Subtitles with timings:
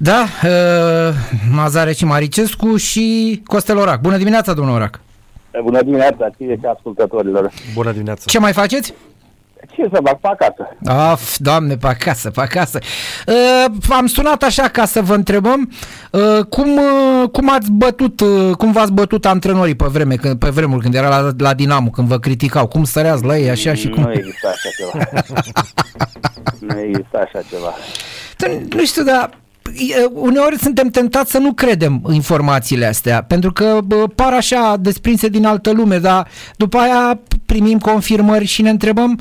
[0.00, 1.14] Da, uh,
[1.50, 4.00] Mazare și Maricescu și Costel Orac.
[4.00, 5.00] Bună dimineața, domnul Orac!
[5.62, 7.50] Bună dimineața, ție și ascultătorilor.
[7.74, 8.22] Bună dimineața.
[8.26, 8.94] Ce mai faceți?
[9.74, 10.76] Ce să fac pe acasă?
[10.84, 12.78] Af, doamne, pe acasă, pe acasă.
[13.26, 15.70] Uh, am sunat așa ca să vă întrebăm
[16.10, 20.48] uh, cum, uh, cum ați bătut, uh, cum v-ați bătut antrenorii pe, vreme, când, pe
[20.48, 23.88] vremuri când era la, la Dinamo, când vă criticau, cum săreați la ei așa și
[23.88, 24.02] cum...
[24.02, 25.04] Nu există așa ceva.
[26.74, 27.74] nu există așa ceva.
[28.74, 29.47] Nu știu, dar e,
[30.12, 35.44] uneori suntem tentați să nu credem informațiile astea, pentru că bă, par așa desprinse din
[35.44, 39.20] altă lume, dar după aia primim confirmări și ne întrebăm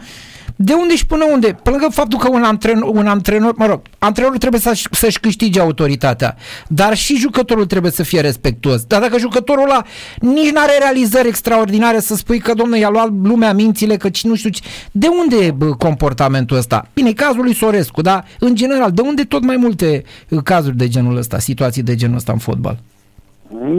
[0.60, 1.58] de unde și până unde?
[1.64, 5.60] Pe lângă faptul că un antrenor, un antrenor mă rog, antrenorul trebuie să, să-și câștige
[5.60, 6.36] autoritatea,
[6.68, 8.84] dar și jucătorul trebuie să fie respectuos.
[8.84, 9.84] Dar dacă jucătorul ăla
[10.20, 14.36] nici nu are realizări extraordinare să spui că, domnule, i-a luat lumea mințile, că nu
[14.36, 14.62] știu ce,
[14.92, 16.88] de unde e bă, comportamentul ăsta?
[16.94, 20.88] Bine, cazul lui Sorescu, dar în general, de unde tot mai multe uh, cazuri de
[20.88, 22.80] genul ăsta, situații de genul ăsta în fotbal?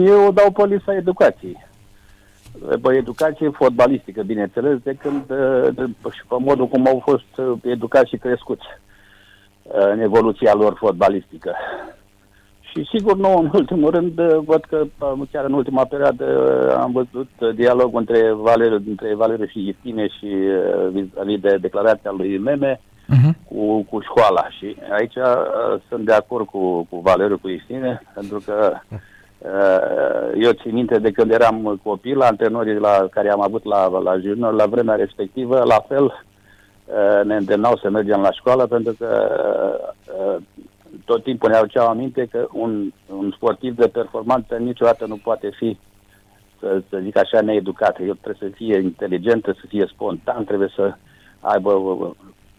[0.05, 1.67] Eu o dau pe lista educației
[2.81, 5.25] pe educație fotbalistică, bineînțeles, de când
[5.75, 8.65] de, și pe modul cum au fost uh, educați și crescuți
[9.63, 11.55] uh, în evoluția lor fotbalistică.
[12.61, 14.83] Și sigur, nu, în ultimul rând, uh, văd că
[15.31, 16.25] chiar în ultima perioadă
[16.81, 20.27] am văzut dialog între Valeriu, între Valeriu și Istine și
[20.91, 23.47] vis de declarația lui Meme uh-huh.
[23.47, 24.49] cu, cu școala.
[24.57, 28.97] Și aici uh, sunt de acord cu, cu Valeriu, cu Istine, pentru că Uh,
[30.35, 34.53] eu țin minte de când eram copil, antrenorii la care am avut la, la junior,
[34.53, 39.39] la vremea respectivă, la fel uh, ne îndemnau să mergem la școală pentru că
[40.17, 40.41] uh,
[41.05, 45.77] tot timpul ne aduceau aminte că un, un sportiv de performanță niciodată nu poate fi,
[46.59, 47.99] să, să zic așa, needucat.
[47.99, 50.93] El trebuie să fie inteligent, trebuie să fie spontan, trebuie să
[51.39, 51.71] aibă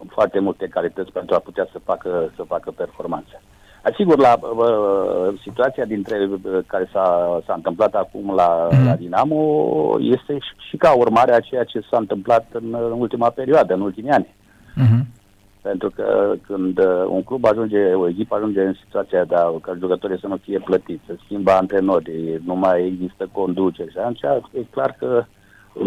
[0.09, 3.43] foarte multe calități pentru a putea să facă, să facă performanță.
[3.83, 8.85] Asigur, la uh, situația dintre uh, care s-a, s-a întâmplat acum la, mm.
[8.85, 13.31] la Dinamo este și, și ca urmare a ceea ce s-a întâmplat în, în ultima
[13.31, 14.35] perioadă, în ultimii ani.
[14.77, 15.19] Mm-hmm.
[15.63, 19.77] Pentru că când uh, un club ajunge, o echipă ajunge în situația de a, ca
[19.79, 24.21] jucătorii să nu fie plătiți, să schimbă antrenori, nu mai există conducere și atunci
[24.53, 25.25] e clar că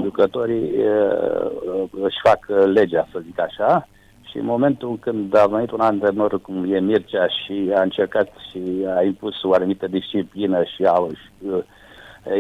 [0.02, 3.88] jucătorii uh, își fac legea, să zic așa,
[4.34, 8.62] și în momentul când a venit un antrenor cum e Mircea și a încercat și
[8.98, 11.08] a impus o anumită disciplină și a,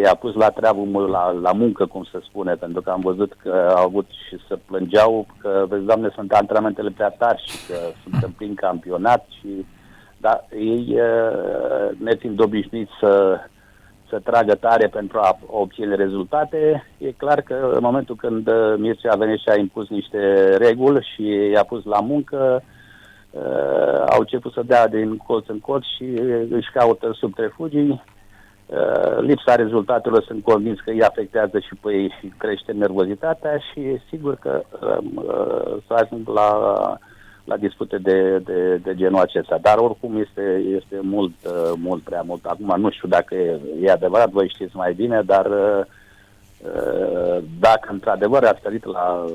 [0.03, 3.73] i-a pus la treabă, la, la muncă, cum se spune, pentru că am văzut că
[3.75, 8.31] au avut și să plângeau că, vezi, doamne, sunt antrenamentele prea tari și că suntem
[8.37, 9.65] plin campionat și,
[10.17, 10.97] da, ei
[11.97, 13.39] ne fiind obișnuiți să
[14.13, 16.87] să tragă tare pentru a obține rezultate.
[16.97, 20.19] E clar că în momentul când uh, Mircea a venit și a impus niște
[20.57, 22.63] reguli și i-a pus la muncă,
[23.31, 26.03] uh, au început să dea din colț în colț și
[26.49, 28.03] își caută subterfugii.
[28.65, 33.79] Uh, lipsa rezultatelor sunt convins că îi afectează și pe ei și crește nervozitatea și
[33.79, 36.95] e sigur că uh, uh, să ajung la uh,
[37.43, 39.57] la dispute de, de, de genul acesta.
[39.61, 42.45] Dar oricum este, este mult, uh, mult prea mult.
[42.45, 45.85] Acum nu știu dacă e, e adevărat, voi știți mai bine, dar uh,
[46.59, 49.25] uh, dacă într-adevăr ați trăit la,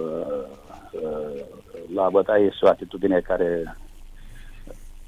[1.95, 3.77] la bătaie, este o atitudine care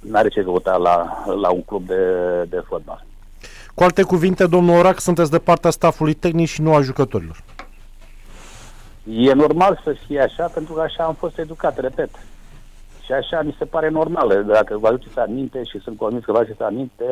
[0.01, 2.05] nu are ce căuta la, la un club de,
[2.49, 3.05] de fotbal.
[3.75, 7.43] Cu alte cuvinte, domnul Orac, sunteți de partea stafului tehnic și nu a jucătorilor.
[9.05, 12.11] E normal să fie așa, pentru că așa am fost educat, repet.
[13.11, 14.45] Și așa mi se pare normal.
[14.47, 17.05] Dacă vă aduceți aminte și sunt convins că vă aduceți aminte,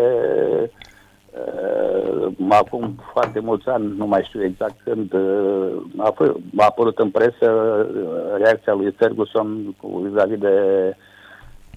[1.30, 6.98] uh, acum foarte mulți ani, nu mai știu exact când, uh, a, f- a apărut
[6.98, 10.56] în presă uh, reacția lui Ferguson cu vis-a-vis de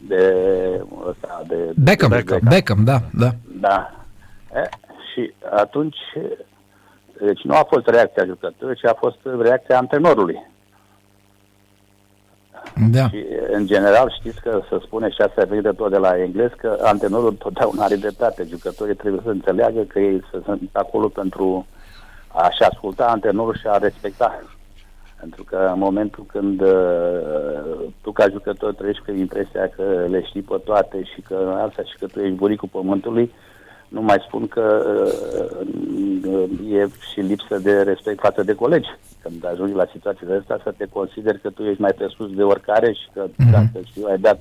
[0.08, 0.24] de,
[1.08, 2.40] ăsta, de Beckham, de Beckham.
[2.50, 3.30] Beckham, da, da.
[3.60, 4.06] Da.
[4.56, 4.70] E,
[5.14, 5.98] și atunci,
[7.26, 10.51] deci nu a fost reacția jucătorului, ci a fost reacția antrenorului.
[12.90, 13.10] Da.
[13.10, 16.78] Și, în general, știți că se spune și asta de tot de la englez, că
[16.82, 18.48] antrenorul totdeauna are dreptate.
[18.50, 21.66] Jucătorii trebuie să înțeleagă că ei sunt acolo pentru
[22.28, 24.42] a-și asculta antrenorul și a respecta.
[25.20, 30.42] Pentru că în momentul când uh, tu ca jucător treci cu impresia că le știi
[30.42, 33.34] pe toate și că asta și că tu ești buricul pământului,
[33.88, 34.84] nu mai spun că
[36.26, 38.90] uh, e și lipsă de respect față de colegi
[39.24, 42.44] când ajungi la situațiile astea, să te consideri că tu ești mai pe sus de
[42.44, 43.52] oricare și că, mm-hmm.
[43.52, 44.40] dacă știu, ai dat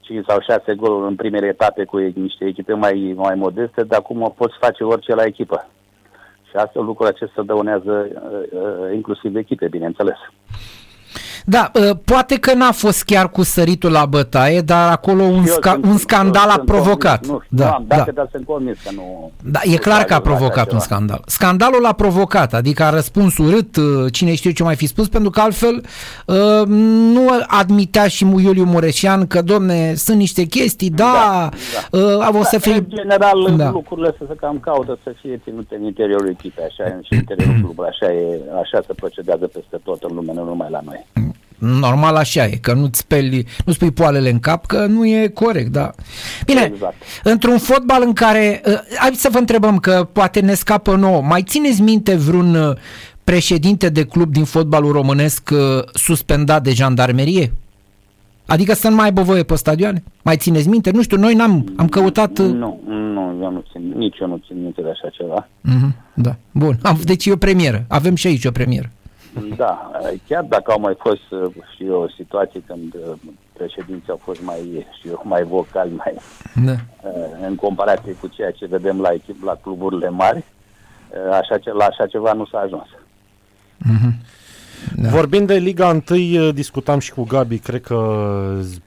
[0.00, 4.34] 5 sau 6 goluri în primele etape cu niște echipe mai, mai modeste, dar acum
[4.36, 5.68] poți face orice la echipă.
[6.48, 10.18] Și astfel lucrul acesta dăunează uh, uh, inclusiv echipe, bineînțeles.
[11.50, 15.54] Da, uh, poate că n-a fost chiar cu săritul la bătaie, dar acolo un, Eu
[15.58, 17.26] sca- sunt- un scandal a sunt provocat.
[17.26, 18.12] Convins, nu știu, da, nu am date, da.
[18.22, 19.30] dar sunt convins că nu...
[19.44, 20.80] Da, e nu clar că a s-a ajuns la provocat așa un ceva.
[20.80, 21.20] scandal.
[21.26, 25.30] Scandalul a provocat, adică a răspuns urât, uh, cine știe ce mai fi spus, pentru
[25.30, 25.84] că altfel
[26.26, 31.48] uh, nu admitea și mu- Iuliu Mureșan că, domne, sunt niște chestii, da,
[31.92, 32.74] Da, uh, o să fie...
[32.74, 33.64] În general, Da.
[33.64, 33.70] da.
[33.70, 37.18] lucrurile să se cam caută să fie ținute în interiorul echipei, așa e, și în
[37.18, 41.06] interiorul clubului, așa e, așa se procedează peste tot în lume, nu numai la noi.
[41.58, 45.72] Normal așa e, că nu-ți speli, nu spui poalele în cap, că nu e corect,
[45.72, 45.90] da.
[46.46, 46.94] Bine, Exact.
[47.22, 51.42] într-un fotbal în care, uh, hai să vă întrebăm că poate ne scapă nouă, mai
[51.42, 52.76] țineți minte vreun uh,
[53.24, 55.58] președinte de club din fotbalul românesc uh,
[55.94, 57.52] suspendat de jandarmerie?
[58.46, 60.02] Adică să nu mai aibă voie pe stadioane?
[60.22, 60.90] Mai țineți minte?
[60.90, 62.38] Nu știu, noi n-am am căutat...
[62.38, 65.48] uh, Nu, nu, eu nu țin, nici eu nu țin minte de așa ceva.
[65.60, 66.78] mhm, da, bun.
[66.82, 67.84] Am, deci e o premieră.
[67.88, 68.90] Avem și aici o premieră.
[69.56, 69.90] Da,
[70.26, 73.12] chiar dacă au mai fost, uh, știu eu, situații când uh,
[73.52, 76.14] președinții au fost mai, știu eu, mai vocali, mai
[76.64, 76.72] Da.
[76.72, 80.44] uh, în comparație cu ceea ce vedem la echip, la cluburile mari,
[81.26, 82.86] uh, așa, ce, la așa ceva nu s-a ajuns.
[85.02, 85.08] Da.
[85.08, 88.28] Vorbind de Liga 1, discutam și cu Gabi, cred că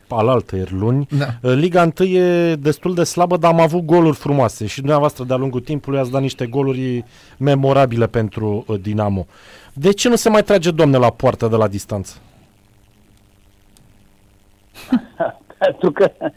[0.07, 1.07] alaltă ieri luni.
[1.17, 1.49] Da.
[1.53, 5.59] Liga 1 e destul de slabă, dar am avut goluri frumoase și dumneavoastră de-a lungul
[5.59, 7.05] timpului ați dat niște goluri
[7.37, 9.25] memorabile pentru uh, Dinamo.
[9.73, 12.17] De ce nu se mai trage, domne, la poartă de la distanță?
[15.57, 16.29] Pentru că uh,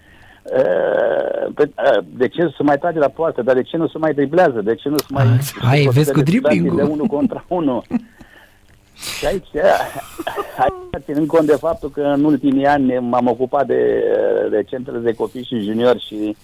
[1.55, 4.15] pe- uh, de ce să mai trage la poartă, dar de ce nu se mai
[4.15, 5.25] driblează, de ce nu se mai...
[5.59, 6.77] Hai, se vezi cu consideră dribbling-ul.
[6.77, 7.83] De unul contra unul.
[8.95, 9.49] Și aici,
[10.59, 14.05] aici, ținând cont de faptul că în ultimii ani m-am ocupat de,
[14.51, 16.37] de centrele de copii și juniori și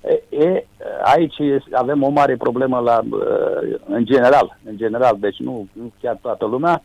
[0.00, 0.66] e, e,
[1.02, 5.92] aici este- avem o mare problemă la, uh, în general, în general, deci nu, nu
[6.00, 6.82] chiar toată lumea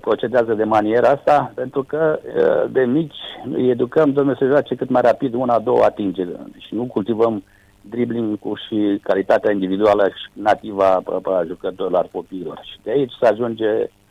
[0.00, 3.16] procedează de maniera asta, pentru că uh, de mici
[3.52, 7.42] îi educăm, domnule, să joace cât mai rapid una, două atingeri și nu cultivăm
[7.80, 12.60] dribbling-ul și calitatea individuală și nativă a, a jucătorilor, copiilor.
[12.64, 14.05] Și de aici se ajunge uh, uh,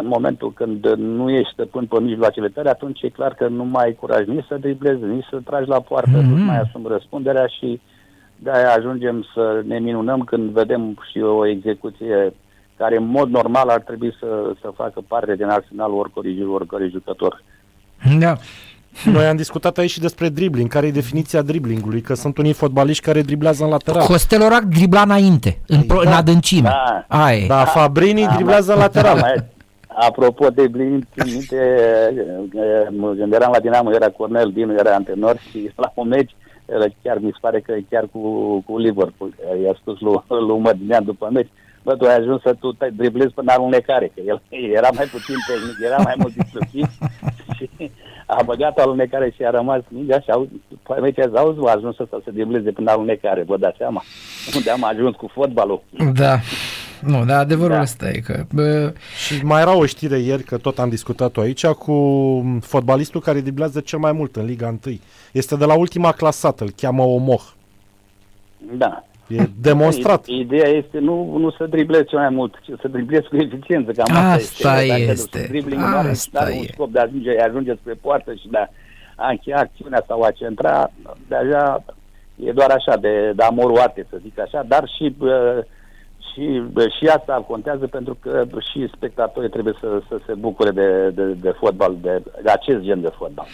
[0.00, 3.84] în momentul când nu ești stăpân pe mijloacele tale, atunci e clar că nu mai
[3.84, 6.28] ai curaj nici să driblezi, nici să tragi la poartă, Mhm.
[6.28, 7.80] nu mai asumi răspunderea și
[8.36, 12.32] de-aia ajungem să ne minunăm când vedem și o execuție
[12.76, 17.42] care în mod normal ar trebui să, să facă parte din arsenalul oricărui, oricărui jucător.
[18.18, 18.36] Da.
[19.04, 23.04] Noi am discutat aici și despre dribbling, care e definiția dribblingului, că sunt unii fotbaliști
[23.04, 24.06] care driblează în lateral.
[24.06, 26.68] Costel Orac dribla înainte, în, pro, în adâncime.
[26.68, 27.04] Da.
[27.08, 27.46] Aia e.
[27.46, 29.18] Da, Fabrini Am- driblează în am lateral.
[29.18, 29.44] mai-
[29.94, 31.56] Apropo de Blin, țin minte,
[32.16, 32.86] eh,
[33.18, 36.34] când eram la Dinamo, era Cornel Dinu, era antrenor și la un meci,
[36.66, 38.18] eh, chiar mi se pare că chiar cu,
[38.66, 40.16] cu Liverpool, eh, i-a spus lui,
[40.46, 41.48] lui Mădinean după meci,
[41.82, 44.42] bă, tu ai ajuns să tu te driblezi până la alunecare, că el
[44.78, 46.86] era mai puțin tehnic, era mai mult distructiv
[47.56, 47.90] și
[48.26, 51.70] a băgat alunecare și a rămas mingea și au, după meci a zis, auzi, a
[51.76, 54.02] ajuns să se dribleze până la alunecare, vă dați seama
[54.56, 55.82] unde am ajuns cu fotbalul.
[56.14, 56.38] Da.
[57.00, 57.80] Nu, dar adevărul Da.
[57.80, 58.44] ăsta e că...
[58.52, 58.92] Bă,
[59.26, 61.94] Și mai era o știre ieri, că tot am discutat-o aici, cu
[62.60, 64.98] fotbalistul care driblează cel mai mult în Liga 1.
[65.32, 67.42] Este de la ultima clasată, îl cheamă Omoh.
[68.72, 69.04] Da.
[69.30, 70.26] E demonstrat.
[70.26, 73.92] I- Ideea este nu, nu să driblezi cel mai mult, ci să driblezi cu eficiență.
[73.92, 75.46] Cam Asta Dacă este.
[75.48, 76.70] driblingul nu are, Asta nu are un e.
[76.72, 78.66] scop de a ajunge, a ajunge spre poartă și de a,
[79.16, 80.90] a încheia acțiunea sau a centra,
[81.28, 81.84] deja
[82.44, 85.64] e doar așa, de, de amoroate, să zic așa, dar și, bă,
[86.32, 91.10] și, bă, și asta contează pentru că și spectatorii trebuie să, să se bucure de,
[91.14, 93.46] de, de fotbal, de, de acest gen de fotbal.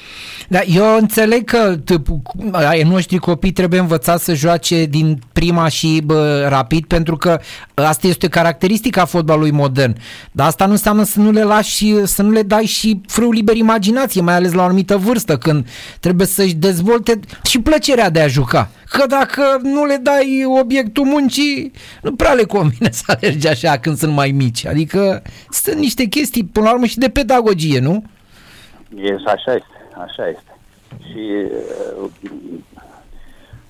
[0.49, 6.03] Da, eu înțeleg că t- ai noștri copii trebuie învățați să joace din prima și
[6.05, 7.39] bă, rapid pentru că
[7.75, 9.97] asta este o caracteristică a fotbalului modern.
[10.33, 13.57] Dar asta nu înseamnă să nu le lași, să nu le dai și frâu liber
[13.57, 15.67] imaginație, mai ales la o anumită vârstă, când
[16.01, 18.71] trebuie să-și dezvolte și plăcerea de a juca.
[18.89, 23.97] Că dacă nu le dai obiectul muncii, nu prea le convine să alergi așa când
[23.97, 24.67] sunt mai mici.
[24.67, 28.05] Adică sunt niște chestii, până la urmă, și de pedagogie, nu?
[28.97, 30.53] E, așa este, așa este.
[31.09, 31.23] Și
[32.03, 32.11] uh,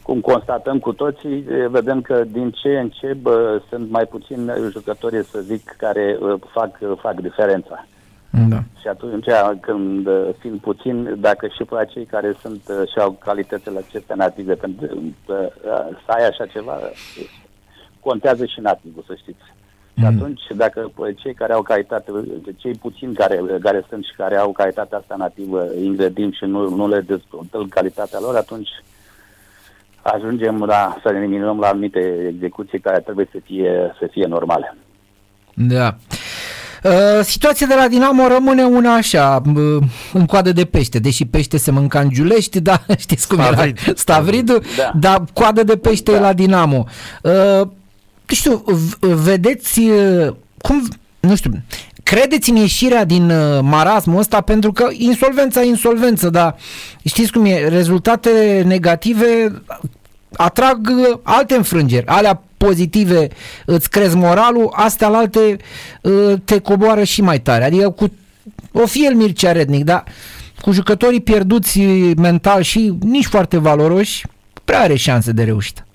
[0.02, 4.50] cum constatăm cu toții, uh, vedem că din ce în ce bă, sunt mai puțini
[4.70, 7.86] jucători, să zic, care uh, fac, uh, fac diferența.
[8.48, 8.62] Da.
[8.80, 9.26] Și atunci,
[9.60, 14.14] când uh, fiind puțin, dacă și pe cei care sunt uh, și au calitățile acestea
[14.14, 15.36] native, pentru uh,
[16.04, 17.44] să ai așa ceva, uh,
[18.08, 19.44] contează și nativul, să știți.
[19.98, 20.16] Și Mm.
[20.16, 22.10] atunci, dacă uh, cei care au calitate,
[22.56, 26.68] cei puțini care, care sunt și care au calitatea asta nativă, îi îngrădim și nu,
[26.76, 28.68] nu le dezvoltăm calitatea lor, atunci
[30.02, 34.76] ajungem la, să ne minimăm la anumite execuții care trebuie să fie, să fie normale.
[35.54, 35.96] Da.
[36.84, 39.82] Uh, situația de la Dinamo rămâne una așa, uh,
[40.12, 43.78] în coadă de pește, deși pește se mânca în Giulești, da, știți cum Stavrid.
[43.84, 44.90] era, Stavridul, Da.
[45.00, 46.20] dar coadă de pește Da.
[46.20, 46.84] la Dinamo.
[47.22, 47.32] Uh,
[47.62, 47.70] nu
[48.34, 50.88] știu, v- vedeți uh, cum,
[51.20, 51.50] nu știu,
[52.02, 56.56] credeți în ieșirea din uh, marasmul ăsta pentru că insolvența e insolvență, dar
[57.04, 59.62] știți cum e, rezultatele negative
[60.36, 63.28] atrag uh, alte înfrângeri, alea pozitive
[63.64, 65.56] îți crezi moralul, astea alte
[66.02, 67.64] uh, te coboară și mai tare.
[67.64, 68.12] Adică cu
[68.72, 70.04] o fi el Mircea Rednic, dar
[70.60, 71.80] cu jucătorii pierduți
[72.16, 74.26] mental și nici foarte valoroși,
[74.64, 75.85] prea are șanse de reușită.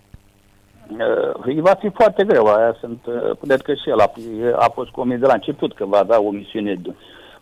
[0.92, 2.46] Uh, îi va fi foarte greu.
[2.46, 4.12] Aia sunt, uh, cred că și el a,
[4.56, 6.96] a fost convins de la început că va avea o misiune d-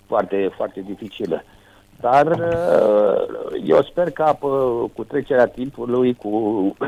[0.05, 1.43] foarte, foarte dificilă.
[1.99, 6.29] Dar uh, eu sper că uh, cu trecerea timpului, cu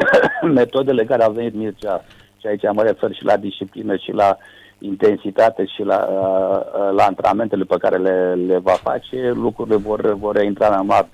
[0.60, 2.04] metodele care au venit Mircea,
[2.38, 4.38] și aici mă refer și la disciplină și la
[4.80, 10.36] intensitate și la, uh, la antrenamentele pe care le, le va face, lucrurile vor, vor
[10.36, 11.08] reintra normal.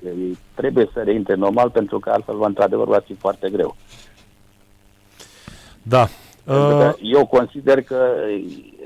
[0.55, 3.75] Trebuie să reintre normal pentru că altfel, într-adevăr, va fi foarte greu.
[5.89, 6.07] Da.
[6.43, 8.13] Pentru Uh, că Eu consider că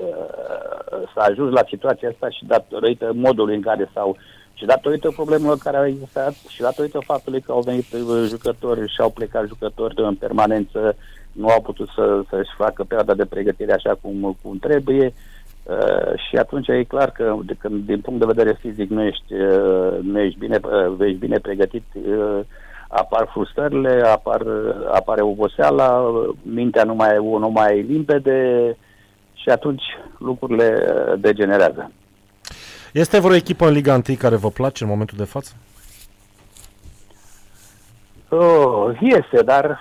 [0.00, 4.16] uh, s-a ajuns la situația asta și datorită modului în care s-au
[4.54, 9.00] și datorită problemelor care au existat și datorită faptului că au venit uh, jucători și
[9.00, 10.96] au plecat jucători în permanență,
[11.32, 15.14] nu au putut să, să-și facă perioada de pregătire așa cum, cum trebuie
[15.62, 19.32] uh, și atunci e clar că de, când, din punct de vedere fizic nu ești,
[19.34, 22.40] uh, nu ești, bine, uh, ești bine pregătit uh,
[22.94, 24.42] apar frustrările, apar,
[24.92, 26.10] apare oboseala,
[26.42, 28.76] mintea nu mai, nu mai e limpede
[29.34, 29.82] și atunci
[30.18, 31.90] lucrurile uh, degenerează.
[32.92, 35.52] este vreo echipă în Liga 1 care vă place în momentul de față?
[38.28, 39.78] Oh, este, dar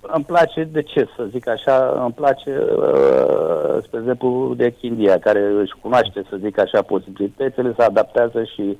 [0.00, 5.40] îmi place, de ce să zic așa, îmi place, uh, spre exemplu, de Chindia, care
[5.60, 8.76] își cunoaște, să zic așa, posibilitățile, se adaptează și uh,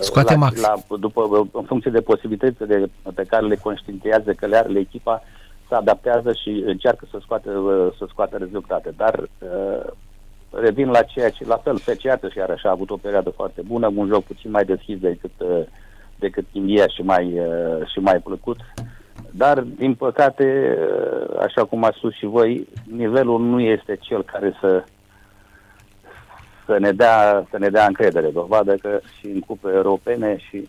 [0.00, 0.60] Scoate la, max.
[0.60, 5.22] La, după, în funcție de posibilitățile pe care le conștientiază că le are le echipa,
[5.68, 8.94] se adaptează și încearcă să scoată, uh, să scoată rezultate.
[8.96, 9.92] Dar uh,
[10.50, 13.92] revin la ceea ce, la fel, Feceată și iarăși a avut o perioadă foarte bună,
[13.94, 15.60] un joc puțin mai deschis decât, uh,
[16.18, 18.56] decât India și mai, uh, și mai plăcut.
[19.30, 24.56] Dar, din păcate, uh, așa cum ați spus și voi, nivelul nu este cel care
[24.60, 24.84] să
[26.68, 28.30] să ne dea, să ne dea încredere.
[28.30, 30.68] Dovadă că și în cupe europene și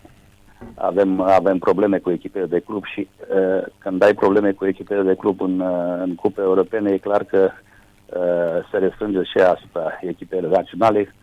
[0.74, 5.14] avem, avem probleme cu echipele de club și uh, când ai probleme cu echipele de
[5.14, 10.48] club în, uh, în cupe europene, e clar că uh, se restrânge și asupra echipele
[10.48, 11.14] naționale,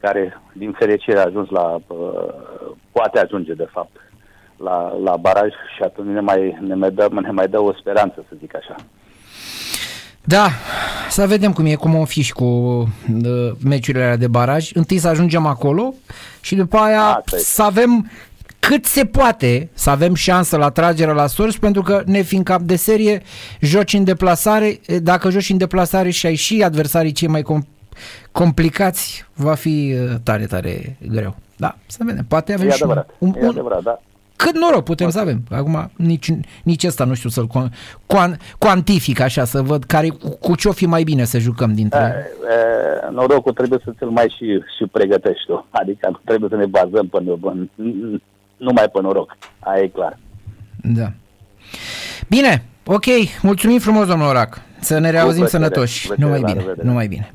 [0.00, 2.28] care, din fericire, a ajuns la, uh,
[2.92, 3.96] poate ajunge, de fapt,
[4.56, 8.24] la, la baraj și atunci ne mai, ne, mai dă, ne mai dă o speranță,
[8.28, 8.74] să zic așa.
[10.28, 10.50] Da,
[11.10, 14.70] să vedem cum e, cum o fi și cu uh, meciurile alea de baraj.
[14.74, 15.94] Întâi să ajungem acolo
[16.40, 17.38] și după aia Asta e.
[17.38, 18.10] să avem
[18.58, 22.60] cât se poate să avem șansă la tragere la sorți, pentru că ne fiind cap
[22.60, 23.22] de serie,
[23.60, 27.66] joci în deplasare, dacă joci în deplasare și ai și adversarii cei mai com-
[28.32, 31.36] complicați, va fi uh, tare, tare greu.
[31.56, 34.00] Da, să vedem, poate avem E și un, adevărat, un, e un, adevărat, da.
[34.36, 35.42] Cât noroc putem să avem.
[35.50, 37.72] Acum nici, nici ăsta nu știu să-l con,
[38.06, 41.74] con, cuantific așa, să văd care, cu, cu ce o fi mai bine să jucăm
[41.74, 41.98] dintre...
[41.98, 42.52] E,
[43.06, 45.66] e, norocul trebuie să ți-l mai și, și pregătești tu.
[45.70, 47.68] Adică nu trebuie să ne bazăm pe, pe,
[48.56, 49.36] numai pe noroc.
[49.58, 50.18] Aia e clar.
[50.82, 51.12] Da.
[52.28, 53.04] Bine, ok,
[53.42, 54.60] mulțumim frumos, domnul Orac.
[54.80, 55.62] Să ne reauzim plăcere.
[55.62, 56.06] sănătoși.
[56.06, 56.88] Plăcere, Numai la bine, revedere.
[56.88, 57.30] numai bine.